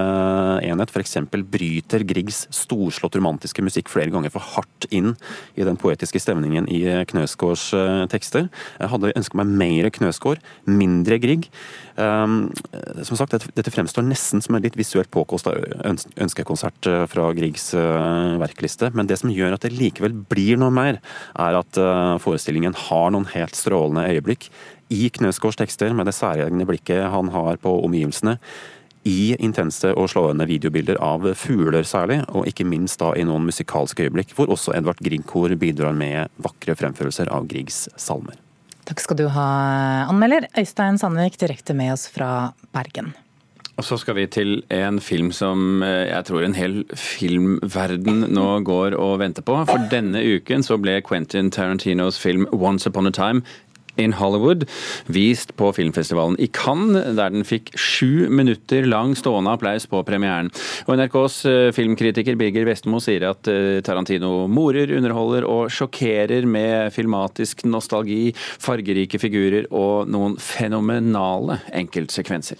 enhet. 0.69 0.95
F.eks. 0.95 1.19
bryter 1.27 2.07
Griegs 2.07 2.45
storslått 2.55 3.19
romantiske 3.19 3.67
musikk 3.67 3.91
flere 3.91 4.15
ganger 4.15 4.31
for 4.31 4.47
hardt 4.55 4.87
inn 4.95 5.11
i 5.59 5.67
den 5.67 5.75
poetiske 5.81 6.23
stemningen 6.23 6.71
i 6.71 6.85
Knøsgårds 7.11 7.67
tekster. 8.15 8.47
Jeg 8.79 8.93
hadde 8.95 9.11
ønsket 9.11 9.41
meg 9.43 9.53
mer 9.59 9.91
Knøsgård, 9.99 10.39
mindre 10.71 11.19
Grieg. 11.19 11.51
Som 11.99 13.17
sagt, 13.19 13.35
dette 13.35 13.75
fremstår 13.75 13.88
nesten 14.05 14.41
som 14.45 14.55
en 14.55 14.61
litt 14.61 14.77
visuelt 14.77 15.09
påkosta 15.11 15.55
ønskekonsert 16.21 16.87
fra 17.09 17.27
Griegs 17.33 17.73
verkliste, 17.73 18.91
men 18.93 19.09
det 19.09 19.17
som 19.21 19.33
gjør 19.33 19.57
at 19.57 19.65
det 19.65 19.73
likevel 19.73 20.13
blir 20.29 20.59
noe 20.61 20.71
mer, 20.73 20.99
er 21.33 21.57
at 21.57 21.79
forestillingen 22.21 22.77
har 22.87 23.13
noen 23.15 23.25
helt 23.33 23.57
strålende 23.57 24.05
øyeblikk 24.13 24.51
i 24.93 25.09
Knausgårds 25.13 25.59
tekster, 25.59 25.93
med 25.93 26.05
det 26.09 26.15
særegne 26.17 26.65
blikket 26.69 27.09
han 27.13 27.29
har 27.33 27.57
på 27.61 27.75
omgivelsene 27.85 28.37
i 29.07 29.31
intense 29.39 29.93
og 29.95 30.09
slående 30.11 30.45
videobilder 30.49 30.97
av 31.01 31.23
fugler 31.39 31.85
særlig, 31.87 32.19
og 32.35 32.49
ikke 32.49 32.67
minst 32.67 32.99
da 32.99 33.13
i 33.15 33.23
noen 33.25 33.47
musikalske 33.47 34.05
øyeblikk, 34.09 34.33
hvor 34.35 34.51
også 34.51 34.75
Edvard 34.75 34.99
Grieg-kor 35.01 35.55
bidrar 35.57 35.95
med 35.95 36.29
vakre 36.43 36.75
fremførelser 36.77 37.31
av 37.33 37.47
Griegs 37.49 37.87
salmer. 37.97 38.35
Takk 38.89 39.03
skal 39.05 39.19
du 39.19 39.27
ha, 39.29 39.47
anmelder 40.09 40.47
Øystein 40.57 40.97
Sandvik, 40.97 41.37
direkte 41.37 41.75
med 41.77 41.93
oss 41.93 42.07
fra 42.09 42.51
Bergen. 42.73 43.13
Og 43.79 43.85
så 43.87 43.95
skal 43.95 44.17
vi 44.17 44.25
til 44.27 44.57
en 44.75 44.99
film 44.99 45.29
som 45.31 45.79
eh, 45.85 46.09
jeg 46.09 46.27
tror 46.27 46.43
en 46.43 46.57
hel 46.57 46.81
filmverden 46.91 48.25
nå 48.35 48.47
går 48.67 48.97
og 48.99 49.21
venter 49.21 49.45
på. 49.45 49.55
For 49.69 49.87
denne 49.91 50.19
uken 50.19 50.65
så 50.67 50.75
ble 50.81 50.97
Quentin 51.05 51.47
Tarantinos 51.47 52.19
film 52.19 52.45
'Once 52.51 52.89
Upon 52.89 53.07
a 53.07 53.15
Time' 53.15 53.43
in 53.99 54.13
Hollywood 54.13 54.65
vist 55.07 55.55
på 55.59 55.71
filmfestivalen 55.75 56.37
i 56.39 56.47
Cannes, 56.55 57.15
der 57.15 57.33
den 57.33 57.43
fikk 57.47 57.71
sju 57.75 58.29
minutter 58.31 58.87
lang 58.87 59.15
stående 59.17 59.51
applaus 59.55 59.87
på 59.91 60.03
premieren. 60.07 60.51
Og 60.87 60.99
NRKs 60.99 61.37
eh, 61.49 61.71
filmkritiker 61.75 62.35
Birger 62.39 62.67
Vestmo 62.67 62.99
sier 63.03 63.29
at 63.31 63.47
eh, 63.51 63.79
Tarantino 63.85 64.47
morer, 64.51 64.91
underholder 64.95 65.47
og 65.47 65.71
sjokkerer 65.71 66.47
med 66.47 66.91
filmatisk 66.95 67.63
nostalgi, 67.67 68.33
fargerike 68.35 69.19
figurer 69.19 69.67
og 69.71 70.11
noen 70.11 70.35
fenomenale 70.39 71.61
enkeltsekvenser. 71.79 72.59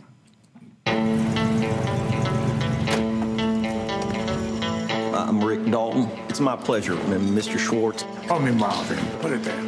Dalton. 5.72 6.10
It's 6.28 6.40
my 6.40 6.56
pleasure, 6.56 6.96
Mr. 6.96 7.58
Schwartz. 7.58 8.06
Call 8.28 8.40
me 8.40 8.52
Marvin. 8.52 9.00
Put 9.20 9.34
it 9.34 9.44
there. 9.44 9.64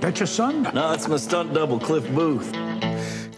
That's 0.00 0.20
your 0.20 0.26
son? 0.26 0.62
No, 0.74 0.92
it's 0.92 1.08
my 1.08 1.16
stunt 1.16 1.54
double, 1.54 1.78
Cliff 1.78 2.08
Booth. 2.14 2.52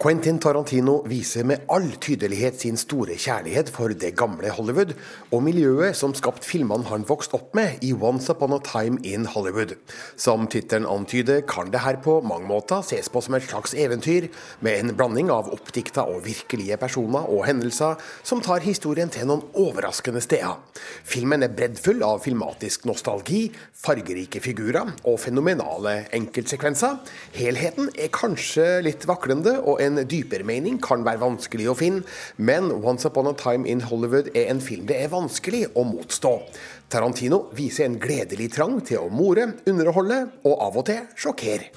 Quentin 0.07 0.37
Tarantino 0.39 1.01
viser 1.03 1.43
med 1.43 1.65
all 1.67 1.89
tydelighet 1.99 2.61
sin 2.61 2.77
store 2.79 3.17
kjærlighet 3.19 3.67
for 3.75 3.91
det 3.91 4.13
gamle 4.15 4.47
Hollywood, 4.55 4.93
og 5.35 5.41
miljøet 5.43 5.97
som 5.99 6.13
skapt 6.15 6.45
filmene 6.47 6.87
han 6.87 7.03
vokste 7.09 7.35
opp 7.35 7.49
med 7.57 7.83
i 7.83 7.89
Once 7.91 8.31
Upon 8.31 8.55
a 8.55 8.61
Time 8.63 9.01
in 9.03 9.25
Hollywood. 9.27 9.73
Som 10.15 10.45
tittelen 10.47 10.87
antyder, 10.87 11.41
kan 11.43 11.73
det 11.73 11.81
her 11.83 11.99
på 11.99 12.21
mange 12.23 12.47
måter 12.47 12.85
ses 12.87 13.11
på 13.11 13.19
som 13.25 13.35
et 13.35 13.49
slags 13.49 13.75
eventyr, 13.75 14.29
med 14.63 14.79
en 14.79 14.93
blanding 14.95 15.27
av 15.33 15.49
oppdikta 15.51 16.07
og 16.07 16.23
virkelige 16.29 16.79
personer 16.79 17.27
og 17.27 17.43
hendelser 17.49 17.99
som 18.23 18.39
tar 18.39 18.63
historien 18.63 19.11
til 19.11 19.27
noen 19.27 19.43
overraskende 19.59 20.23
steder. 20.23 20.55
Filmen 21.03 21.43
er 21.43 21.51
breddfull 21.51 21.99
av 22.07 22.23
filmatisk 22.23 22.87
nostalgi, 22.87 23.49
fargerike 23.75 24.39
figurer 24.39 24.87
og 25.03 25.19
fenomenale 25.19 25.97
enkeltsekvenser. 26.15 26.95
Helheten 27.35 27.91
er 27.99 28.15
kanskje 28.15 28.69
litt 28.87 29.03
vaklende. 29.03 29.59
og 29.67 29.81
en 29.83 29.96
en 29.97 30.09
dypere 30.09 30.45
mening 30.47 30.79
kan 30.83 31.05
være 31.05 31.21
vanskelig 31.23 31.69
å 31.71 31.77
finne, 31.77 32.03
men 32.37 32.71
'Once 32.71 33.07
Upon 33.07 33.27
a 33.27 33.33
Time 33.33 33.65
in 33.65 33.81
Hollywood' 33.81 34.31
er 34.35 34.51
en 34.51 34.61
film 34.61 34.85
det 34.85 35.01
er 35.01 35.09
vanskelig 35.09 35.67
å 35.75 35.83
motstå. 35.83 36.41
Tarantino 36.89 37.49
viser 37.51 37.85
en 37.85 37.99
gledelig 37.99 38.53
trang 38.55 38.81
til 38.81 38.97
å 39.03 39.09
more, 39.11 39.53
underholde 39.67 40.29
og 40.45 40.61
av 40.61 40.77
og 40.77 40.85
til 40.85 41.01
sjokkere. 41.19 41.67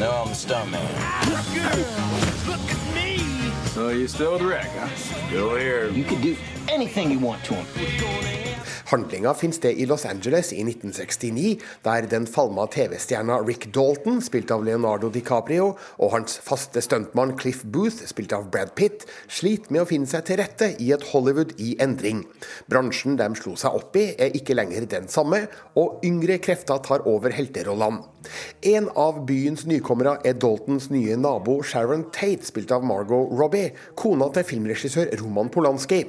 No, 0.00 0.26
So 3.80 3.88
you 3.88 4.08
still 4.08 4.36
the 4.36 4.44
wreck, 4.44 4.68
huh? 4.76 4.94
Still 4.94 5.54
here. 5.54 5.88
You 5.88 6.04
could 6.04 6.20
do 6.20 6.36
anything 6.68 7.10
you 7.10 7.18
want 7.18 7.42
to 7.44 7.54
him. 7.54 7.64
Handlinga 8.90 9.34
finner 9.34 9.54
sted 9.54 9.78
i 9.78 9.86
Los 9.86 10.04
Angeles 10.04 10.52
i 10.52 10.60
1969, 10.64 11.58
der 11.84 12.06
den 12.10 12.26
falma 12.26 12.66
TV-stjerna 12.66 13.38
Rick 13.46 13.72
Dalton, 13.72 14.20
spilt 14.20 14.50
av 14.50 14.64
Leonardo 14.66 15.08
DiCaprio, 15.14 15.70
og 15.96 16.12
hans 16.12 16.36
faste 16.44 16.82
stuntmann 16.84 17.36
Cliff 17.38 17.62
Booth, 17.64 18.04
spilt 18.10 18.34
av 18.36 18.50
Brad 18.50 18.74
Pitt, 18.76 19.06
sliter 19.28 19.72
med 19.72 19.86
å 19.86 19.88
finne 19.88 20.10
seg 20.10 20.26
til 20.28 20.42
rette 20.42 20.72
i 20.82 20.90
et 20.92 21.06
Hollywood 21.14 21.54
i 21.62 21.72
endring. 21.80 22.26
Bransjen 22.68 23.16
de 23.16 23.30
slo 23.38 23.54
seg 23.56 23.80
opp 23.80 23.96
i, 23.96 24.10
er 24.18 24.36
ikke 24.36 24.58
lenger 24.58 24.90
den 24.90 25.08
samme, 25.08 25.46
og 25.78 26.04
yngre 26.04 26.36
krefter 26.42 26.82
tar 26.84 27.06
over 27.08 27.32
helterollene. 27.32 28.04
En 28.66 28.88
av 28.98 29.22
byens 29.28 29.64
nykommere 29.68 30.16
er 30.26 30.36
Daltons 30.40 30.90
nye 30.92 31.16
nabo 31.20 31.60
Sharon 31.66 32.06
Tate, 32.14 32.46
spilt 32.48 32.72
av 32.74 32.84
Margot 32.86 33.30
Robbie, 33.32 33.72
kona 33.98 34.28
til 34.34 34.46
filmregissør 34.48 35.12
Roman 35.22 35.50
Polanski. 35.52 36.02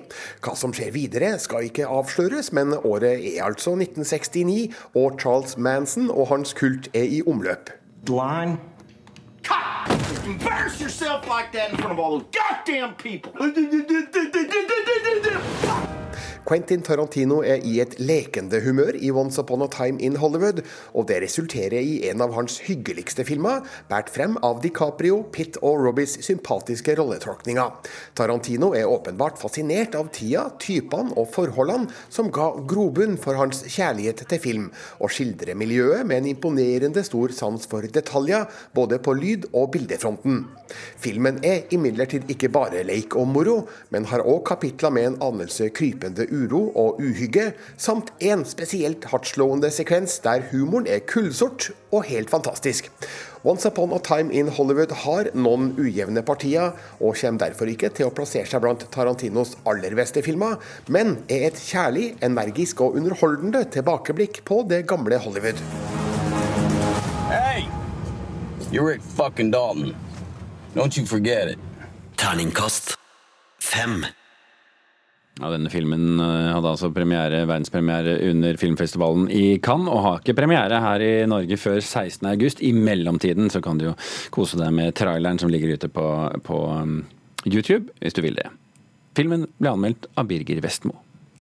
Hva 0.43 0.55
som 0.59 0.75
skjer 0.75 0.91
videre, 0.95 1.33
skal 1.41 1.69
ikke 1.69 1.89
avsløres, 1.89 2.51
men 2.55 2.75
året 2.81 3.23
er 3.33 3.45
altså 3.47 3.75
1969, 3.77 4.75
og 4.95 5.19
Charles 5.21 5.57
Manson 5.57 6.11
og 6.11 6.27
hans 6.33 6.55
kult 6.57 6.91
er 6.93 7.07
i 7.07 7.21
omløp. 7.27 7.71
Blind. 8.05 8.59
Cut! 9.43 9.89
Embarrass 10.25 10.79
yourself 10.79 11.27
like 11.27 11.51
that 11.53 11.71
in 11.71 11.77
front 11.77 11.91
of 11.91 11.99
all 11.99 12.19
those 12.19 12.27
goddamn 12.31 12.93
people. 12.95 13.31
Quentin 16.47 16.81
Tarantino 16.83 17.39
er 17.45 17.61
i 17.63 17.77
et 17.83 17.93
lekende 18.01 18.59
humør 18.65 18.97
i 18.99 19.11
Once 19.13 19.39
Upon 19.39 19.63
a 19.63 19.67
Time 19.71 20.01
in 20.03 20.17
Hollywood, 20.19 20.61
og 20.97 21.07
det 21.07 21.21
resulterer 21.23 21.79
i 21.79 22.01
en 22.09 22.23
av 22.25 22.33
hans 22.35 22.57
hyggeligste 22.65 23.23
filmer, 23.27 23.61
båret 23.89 24.11
frem 24.11 24.37
av 24.43 24.59
DiCaprio, 24.63 25.21
Pitt 25.31 25.59
og 25.61 25.79
Robbys 25.85 26.17
sympatiske 26.25 26.95
rolletolkninger. 26.99 27.91
Tarantino 28.17 28.71
er 28.75 28.89
åpenbart 28.89 29.39
fascinert 29.39 29.95
av 29.95 30.09
tida, 30.15 30.47
typene 30.59 31.15
og 31.15 31.29
forholdene 31.35 31.91
som 32.09 32.31
ga 32.33 32.49
grobunn 32.67 33.15
for 33.21 33.39
hans 33.39 33.63
kjærlighet 33.69 34.25
til 34.27 34.43
film, 34.43 34.67
og 34.99 35.13
skildrer 35.13 35.55
miljøet 35.55 36.07
med 36.07 36.23
en 36.23 36.31
imponerende 36.33 37.05
stor 37.07 37.31
sans 37.37 37.69
for 37.69 37.85
detaljer, 37.87 38.49
både 38.75 38.99
på 38.99 39.15
lyd- 39.15 39.47
og 39.53 39.71
bildefronten. 39.77 40.43
Filmen 41.01 41.39
er 41.45 41.67
imidlertid 41.71 42.29
ikke 42.31 42.51
bare 42.51 42.83
leik 42.87 43.15
og 43.19 43.29
moro, 43.31 43.57
men 43.91 44.07
har 44.11 44.25
òg 44.25 44.43
kapitler 44.51 44.91
med 44.91 45.07
en 45.07 45.19
anelse 45.29 45.69
krypende 45.69 46.00
uro 46.09 46.71
og 46.75 46.99
uhygge, 46.99 47.53
samt 47.77 48.11
en 48.19 48.45
spesielt 48.45 49.05
hardtslående 49.11 49.71
sekvens 49.71 50.19
der 50.23 50.47
humoren 50.51 50.87
er 50.87 51.03
kullsort 51.05 51.69
og 51.91 52.05
helt 52.09 52.29
fantastisk. 52.29 52.89
Once 53.43 53.65
Upon 53.65 53.93
a 53.93 53.99
Time 53.99 54.31
in 54.33 54.49
Hollywood 54.49 54.91
har 55.03 55.31
noen 55.33 55.71
ujevne 55.77 56.21
partier, 56.21 56.75
og 56.99 57.17
kommer 57.17 57.39
derfor 57.45 57.69
ikke 57.71 57.89
til 57.89 58.09
å 58.09 58.13
plassere 58.13 58.45
seg 58.45 58.61
blant 58.61 58.85
Tarantinos 58.93 59.55
aller 59.65 59.95
beste 59.97 60.21
filmer, 60.21 60.57
men 60.87 61.17
er 61.27 61.49
et 61.49 61.57
kjærlig, 61.57 62.15
energisk 62.21 62.81
og 62.85 62.97
underholdende 63.01 63.65
tilbakeblikk 63.73 64.43
på 64.45 64.61
det 64.69 64.85
gamle 64.89 65.17
Hollywood. 65.21 65.61
Hey! 67.29 67.67
You're 68.71 68.87
Rick 68.87 69.01
fucking 69.01 69.51
Dalton. 69.51 69.95
Don't 70.75 70.95
you 70.95 71.05
forget 71.05 71.49
it. 71.49 71.59
Terningkast 72.15 72.95
fem. 73.59 74.05
Ja, 75.41 75.49
denne 75.49 75.71
filmen 75.73 76.19
eh, 76.21 76.51
hadde 76.53 76.69
altså 76.69 76.91
premiere, 76.93 77.39
verdenspremiere 77.49 78.13
under 78.29 78.59
filmfestivalen 78.61 79.25
i 79.33 79.57
Cannes, 79.63 79.89
og 79.89 80.03
har 80.05 80.19
ikke 80.21 80.35
premiere 80.37 80.81
her 80.83 81.01
i 81.01 81.13
Norge 81.29 81.57
før 81.57 81.79
16.8. 81.81 82.61
I 82.67 82.73
mellomtiden 82.77 83.49
så 83.49 83.63
kan 83.65 83.81
du 83.81 83.87
jo 83.89 83.95
kose 84.33 84.59
deg 84.61 84.69
med 84.77 84.93
traileren 84.99 85.41
som 85.41 85.49
ligger 85.49 85.73
ute 85.73 85.89
på, 85.89 86.05
på 86.45 86.59
um, 86.69 86.99
YouTube, 87.47 87.89
hvis 88.03 88.13
du 88.13 88.21
vil 88.21 88.37
det. 88.37 88.51
Filmen 89.17 89.47
ble 89.57 89.73
anmeldt 89.73 90.05
av 90.13 90.29
Birger 90.29 90.61
Vestmo. 90.61 90.93